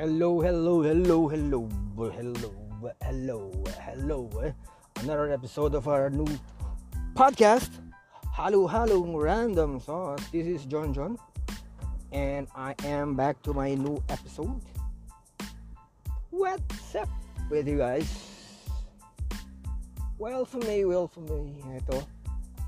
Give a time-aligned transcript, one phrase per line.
[0.00, 1.68] Hello, hello, hello, hello,
[2.08, 2.48] hello,
[3.04, 3.52] hello,
[3.84, 4.30] hello.
[4.96, 6.24] Another episode of our new
[7.12, 7.68] podcast,
[8.32, 10.24] Hello, hello, Random Sauce.
[10.32, 11.20] This is John John,
[12.16, 14.64] and I am back to my new episode.
[16.32, 17.12] What's up
[17.52, 18.08] with you guys?
[20.16, 22.00] Well, for me, well, for me, ito,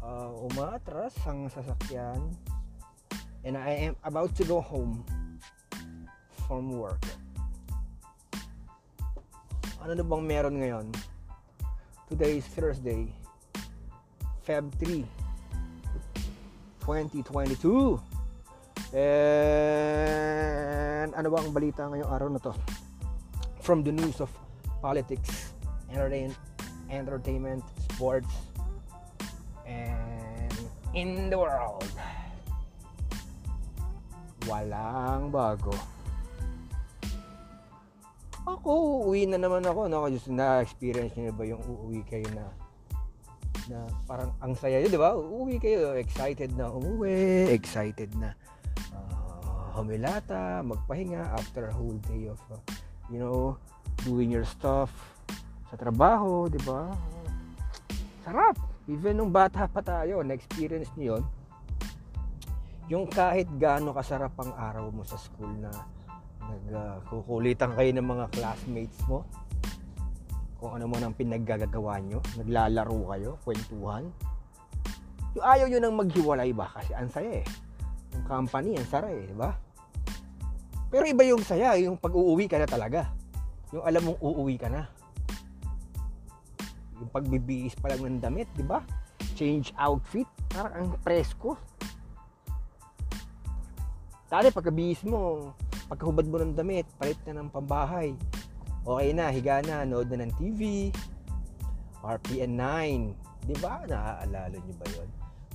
[0.00, 2.32] uh, umatras ang sasakyan,
[3.44, 5.04] and I am about to go home
[6.48, 7.04] from work.
[9.88, 10.92] Ano na bang meron ngayon?
[12.12, 13.08] Today is Thursday,
[14.44, 15.00] Feb 3,
[16.84, 17.96] 2022.
[18.92, 19.56] And
[21.16, 22.52] ano bang balita ngayong araw na to?
[23.64, 24.28] From the news of
[24.84, 25.56] politics,
[25.88, 26.36] entertain,
[26.92, 28.52] entertainment, sports,
[29.64, 30.52] and
[30.92, 31.88] in the world.
[34.44, 35.72] Walang bago.
[38.48, 39.92] Ako, uuwi na naman ako.
[39.92, 40.08] No?
[40.08, 42.48] Just na-experience nyo na ba yung uuwi kayo na
[43.68, 45.12] na parang ang saya nyo, di ba?
[45.12, 48.32] Uuwi kayo, excited na umuwi, excited na
[48.96, 52.56] uh, humilata, magpahinga after a whole day of, uh,
[53.12, 53.60] you know,
[54.08, 54.88] doing your stuff
[55.68, 56.88] sa trabaho, di ba?
[58.24, 58.56] Sarap!
[58.88, 61.22] Even nung bata pa tayo, na-experience nyo yun,
[62.88, 65.68] yung kahit gaano kasarap ang araw mo sa school na
[66.68, 69.24] nagkukulitan uh, kayo ng mga classmates mo?
[70.58, 72.18] Kung ano man ang pinaggagawa nyo?
[72.34, 74.10] Naglalaro kayo, kwentuhan?
[75.38, 76.66] Yung ayaw nyo nang maghiwalay ba?
[76.74, 77.46] Kasi ang saya eh.
[78.16, 79.54] Yung company ang sara eh, di ba?
[80.88, 83.12] Pero iba yung saya yung pag-uuwi ka na talaga.
[83.70, 84.88] Yung alam mong uuwi ka na.
[86.98, 88.82] Yung pagbibihis pa lang ng damit di ba?
[89.38, 91.54] Change outfit parang ang presko.
[94.26, 95.52] Dati pagkabihis mo
[95.88, 98.12] pagkahubad mo ng damit, palit na ng pambahay.
[98.84, 100.92] Okay na, higa na, nood na ng TV,
[102.04, 103.48] RPN 9.
[103.48, 103.82] Di ba?
[103.88, 105.08] Naaalala nyo ba yon?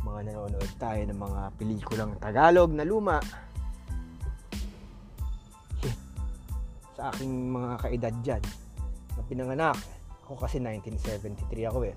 [0.03, 3.17] Mga nanonood tayo ng mga pelikulang Tagalog na luma.
[6.97, 8.43] Sa aking mga kaedad dyan,
[9.13, 9.77] na pinanganak.
[10.25, 11.95] Ako kasi 1973 ako eh.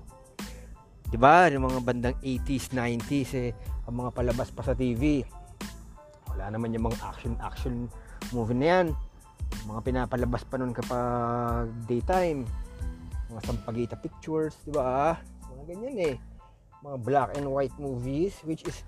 [1.07, 1.47] Di ba?
[1.47, 3.51] Yung mga bandang 80s, 90s eh,
[3.87, 5.23] ang mga palabas pa sa TV.
[6.37, 7.89] Wala naman yung mga action-action
[8.29, 8.87] movie na yan.
[9.65, 12.45] Mga pinapalabas pa nun kapag daytime.
[13.33, 15.17] Mga sampagita pictures, di ba?
[15.49, 16.15] Mga ganyan eh.
[16.85, 18.85] Mga black and white movies which is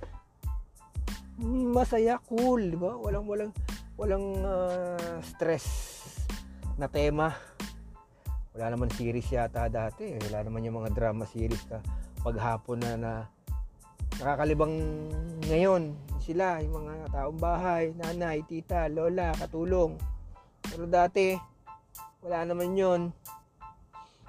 [1.42, 2.94] masaya, cool, di ba?
[3.02, 3.52] Walang walang
[3.98, 5.66] walang uh, stress
[6.78, 7.34] na tema.
[8.54, 10.22] Wala naman series yata dati.
[10.30, 11.82] Wala naman yung mga drama series na
[12.22, 13.12] paghapon na na
[14.20, 14.76] nakakalibang
[15.48, 15.96] ngayon
[16.30, 19.98] sila, yung mga taong bahay, nanay, tita, lola, katulong.
[20.62, 21.34] Pero dati,
[22.22, 23.10] wala naman yon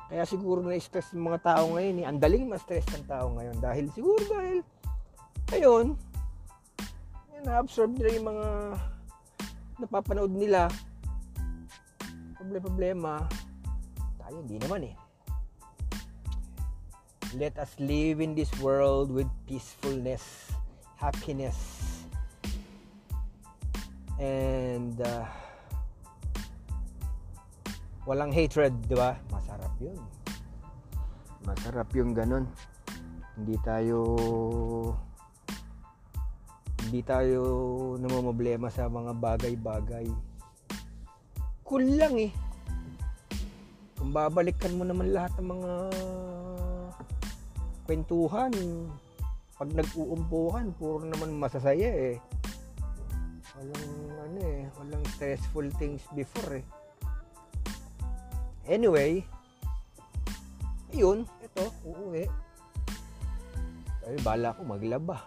[0.09, 2.01] Kaya siguro na-stress yung mga tao ngayon.
[2.01, 2.07] Eh.
[2.09, 3.61] Ang daling ma-stress ng tao ngayon.
[3.61, 4.65] Dahil siguro dahil,
[5.53, 5.93] ayun,
[7.45, 8.49] na-absorb nila yung mga
[9.85, 10.73] napapanood nila.
[12.41, 13.29] Problema-problema.
[14.17, 14.97] Tayo, hindi naman eh.
[17.37, 20.51] Let us live in this world with peacefulness,
[20.99, 21.90] happiness,
[24.21, 25.25] and uh,
[28.05, 29.17] walang hatred, di ba?
[29.33, 29.97] Masarap yun.
[31.49, 32.45] Masarap yung ganun.
[33.41, 33.99] Hindi tayo
[36.85, 37.41] hindi tayo
[37.97, 40.07] namamblema sa mga bagay-bagay.
[41.65, 42.33] Cool lang eh.
[43.97, 45.73] Kung babalikan mo naman lahat ng mga
[47.89, 48.53] kwentuhan
[49.57, 52.17] pag nag-uumpuhan puro naman masasaya eh
[53.61, 54.10] walang
[54.79, 56.67] walang stressful things before eh
[58.69, 59.25] anyway
[60.95, 62.27] yun ito uuwi
[64.07, 65.27] ay bala ko maglaba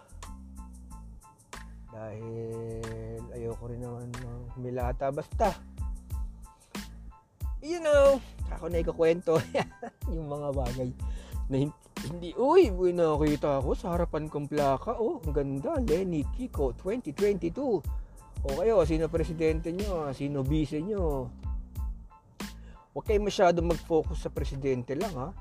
[1.94, 5.54] dahil ayoko rin naman ng milata basta
[7.64, 8.20] you know
[8.52, 9.40] ako na ikakwento
[10.14, 10.90] yung mga bagay
[11.48, 11.68] na
[12.04, 14.92] hindi, uy, nakita ako sa harapan kong plaka.
[15.00, 15.80] Oh, ang ganda.
[15.80, 18.03] Lenny Kiko, 2022.
[18.44, 20.12] O kayo, sino presidente nyo?
[20.12, 21.32] Sino vice nyo?
[22.92, 25.32] Huwag kayo masyado mag-focus sa presidente lang, ha?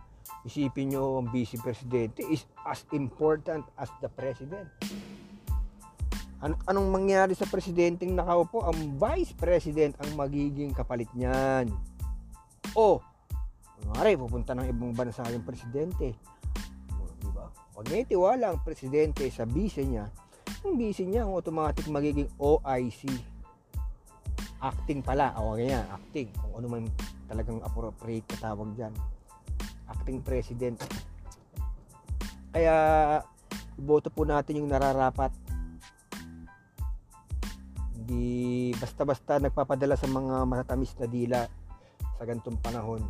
[0.47, 4.71] Isipin nyo ang vice presidente is as important as the president.
[6.39, 8.63] An- anong mangyari sa presidenteng nakaupo?
[8.63, 11.71] Ang vice president ang magiging kapalit niyan.
[12.75, 13.03] O,
[13.91, 16.15] Mare, pupunta ng ibang bansa yung presidente
[17.73, 20.07] pag may tiwala ang presidente sa bise niya,
[20.63, 23.11] ang bise niya ang automatic magiging OIC.
[24.63, 25.35] acting pala.
[25.43, 26.31] O ganyan acting.
[26.39, 26.83] Kung ano man
[27.27, 28.95] talagang appropriate na tawag dyan.
[29.91, 30.79] Acting president.
[32.55, 32.75] Kaya
[33.75, 35.35] iboto po natin yung nararapat.
[37.99, 41.41] Hindi basta-basta nagpapadala sa mga matatamis na dila
[42.15, 43.03] sa gantong panahon.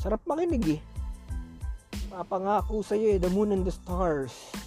[0.00, 0.80] Sarap makinig eh.
[2.08, 3.18] Papangako sa'yo eh.
[3.20, 4.59] The moon and the stars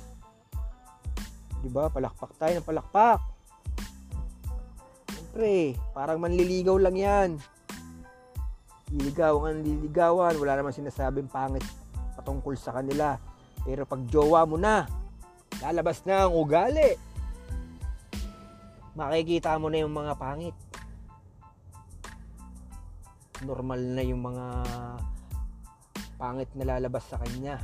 [1.64, 3.34] di ba palakpak tayo ng palakpak
[5.34, 7.30] Siyempre, parang manliligaw lang yan.
[8.94, 11.66] Liligaw ang liligawan, wala naman sinasabing pangit
[12.14, 13.18] patungkol sa kanila.
[13.66, 14.86] Pero pag jowa mo na,
[15.58, 17.02] lalabas na ang ugali.
[18.94, 20.54] Makikita mo na yung mga pangit.
[23.42, 24.46] Normal na yung mga
[26.22, 27.58] pangit na lalabas sa kanya.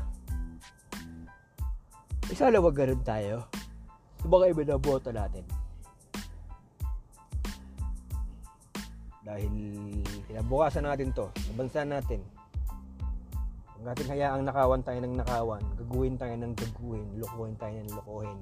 [2.33, 3.58] Isa wag ganun tayo.
[4.29, 5.41] Sa mga iba na boto natin.
[9.25, 9.49] Dahil
[10.29, 12.21] kinabukasan natin to, sa bansa natin.
[13.73, 18.37] Kung natin hayaang nakawan tayo ng nakawan, gaguhin tayo ng gaguhin, lokohin tayo ng lokohin.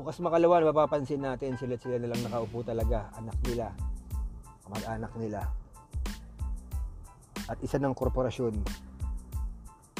[0.00, 3.68] Bukas makalawan, mapapansin natin sila sila na lang nakaupo talaga, anak nila,
[4.64, 5.40] kamag-anak nila.
[7.52, 8.56] At isa ng korporasyon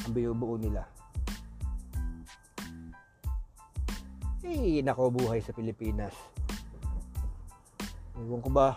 [0.09, 0.89] ang binubuo nila.
[4.45, 6.13] Eh, nako buhay sa Pilipinas.
[8.21, 8.77] Ewan ko ba,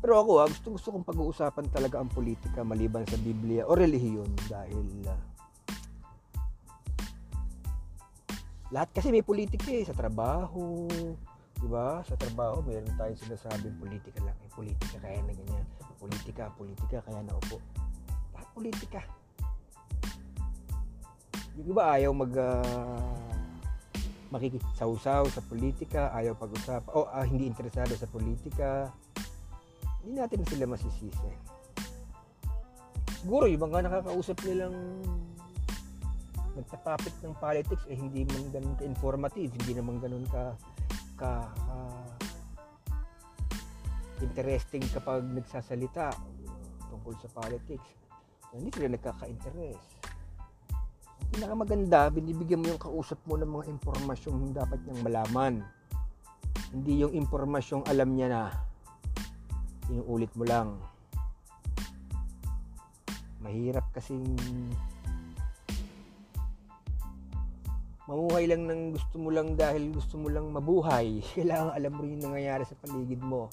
[0.00, 4.32] pero ako, ah, gusto, gusto kong pag-uusapan talaga ang politika maliban sa Biblia o relihiyon
[4.48, 5.20] dahil uh,
[8.72, 10.88] lahat kasi may politika eh, sa trabaho,
[11.60, 12.00] di ba?
[12.08, 14.36] Sa trabaho, mayroon tayong sinasabing politika lang.
[14.40, 15.66] Eh, politika kaya na ganyan.
[16.00, 17.60] Politika, politika, kaya na upo.
[18.32, 19.00] Lahat politika.
[21.60, 23.39] Yung iba ayaw mag uh,
[24.30, 28.90] makikisawsaw sa politika, ayaw pag-usapan, o uh, hindi interesado sa politika,
[30.06, 31.30] hindi natin sila masisisi.
[33.20, 34.74] Siguro yung mga nakakausap nilang
[36.56, 40.56] nagtatapit ng politics eh hindi man ganun ka-informative, hindi naman ganun ka
[41.20, 42.10] ka uh,
[44.24, 46.16] interesting kapag nagsasalita
[46.88, 47.88] tungkol sa politics.
[48.50, 49.99] Hindi sila nagkaka-interest.
[51.30, 55.54] Pinakamaganda, binibigyan mo yung kausap mo ng mga impormasyong dapat niyang malaman.
[56.74, 58.42] Hindi yung impormasyong alam niya na
[59.86, 60.74] inuulit mo lang.
[63.46, 64.26] Mahirap kasing
[68.10, 71.22] mamuhay lang ng gusto mo lang dahil gusto mo lang mabuhay.
[71.38, 73.46] Kailangan alam mo rin yung nangyayari sa paligid mo.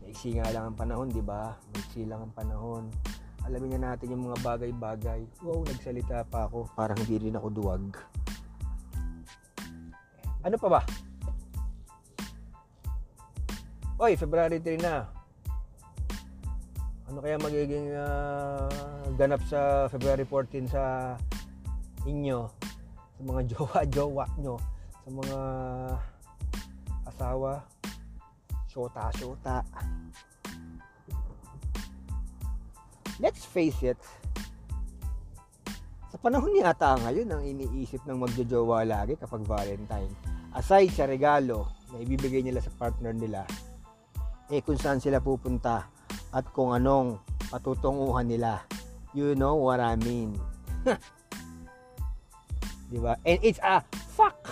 [0.00, 1.52] Maiksi nga lang ang panahon di ba?
[1.76, 3.11] Maiksi lang ang panahon
[3.46, 7.82] alamin na natin yung mga bagay-bagay wow nagsalita pa ako parang hindi rin ako duwag
[10.42, 10.82] ano pa ba
[14.02, 15.06] Oy, February 3 na.
[17.06, 18.66] Ano kaya magiging uh,
[19.14, 21.14] ganap sa February 14 sa
[22.02, 22.50] inyo?
[23.14, 24.58] Sa mga jowa-jowa nyo?
[25.06, 25.38] Sa mga
[27.06, 27.62] asawa?
[28.66, 29.62] Shota-shota.
[33.22, 34.02] Let's face it.
[36.10, 40.10] Sa panahon yata ngayon ang iniisip ng magjojowa lagi kapag Valentine.
[40.50, 43.46] Aside sa regalo na ibibigay nila sa partner nila,
[44.50, 45.86] eh kung saan sila pupunta
[46.34, 48.66] at kung anong patutunguhan nila.
[49.14, 50.34] You know what I mean.
[52.90, 53.14] Di ba?
[53.22, 53.86] And it's a
[54.18, 54.50] fuck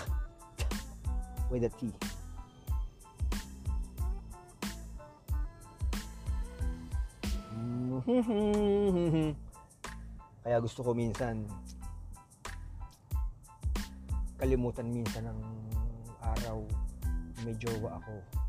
[1.51, 1.91] with a T.
[10.45, 11.45] Kaya gusto ko minsan
[14.41, 15.41] kalimutan minsan ng
[16.25, 16.65] araw
[17.45, 18.41] may jowa ako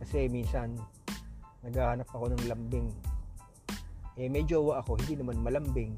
[0.00, 0.80] kasi minsan,
[1.60, 2.88] naghahanap ako ng lambing.
[4.16, 5.92] Eh, may jowa ako, hindi naman malambing.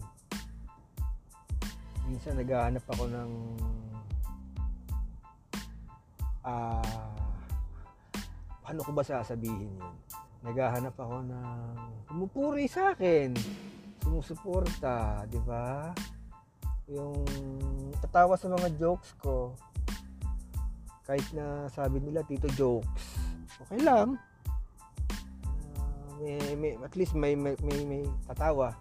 [2.11, 3.31] Minsan, naghahanap ako ng
[6.43, 7.15] ah uh,
[8.67, 9.95] paano ko ba sasabihin yun?
[10.43, 11.59] Naghahanap ako ng
[12.11, 13.35] pumupuri sa akin.
[14.03, 15.95] Sumusuporta, di ba?
[16.91, 17.23] Yung
[18.03, 19.55] tatawa sa mga jokes ko.
[21.07, 23.23] Kahit na sabi nila, tito jokes
[23.63, 24.19] okay lang.
[26.21, 28.75] Uh, may, may, at least may, may, may, may tatawa.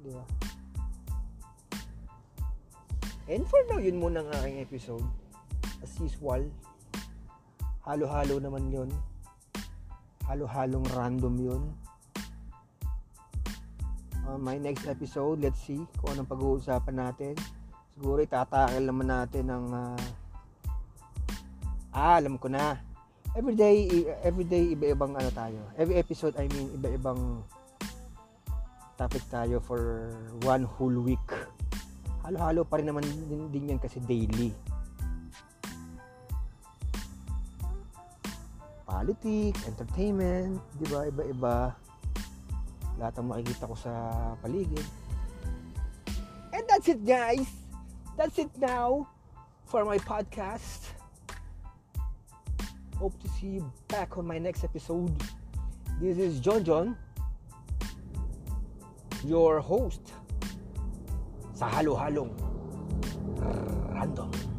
[0.00, 0.24] Di ba?
[3.30, 5.06] And for now, yun muna ang aking episode.
[5.80, 6.46] As usual,
[7.86, 8.90] halo-halo naman yun.
[10.26, 11.62] Halo-halong random yun.
[14.22, 17.34] Uh, my next episode, let's see kung anong pag-uusapan natin.
[17.92, 19.98] Siguro itatakil naman natin ang uh,
[21.92, 22.80] Ah, alam ko na.
[23.36, 25.60] Everyday, everyday iba-ibang ano tayo.
[25.76, 27.44] Every episode, I mean, iba-ibang
[28.96, 30.08] topic tayo for
[30.46, 31.28] one whole week.
[32.24, 34.56] Halo-halo pa rin naman din, din yan kasi daily.
[39.02, 41.02] Politics, entertainment, di ba?
[41.10, 41.74] Iba-iba.
[43.02, 43.90] Lahat ang makikita ko sa
[44.38, 44.86] paligid.
[46.54, 47.50] And that's it, guys.
[48.14, 49.10] That's it now
[49.66, 50.94] for my podcast.
[53.02, 55.10] Hope to see you back on my next episode.
[55.98, 56.94] This is John John,
[59.26, 60.14] your host
[61.58, 62.30] sa Halo Halong
[63.90, 64.51] Random.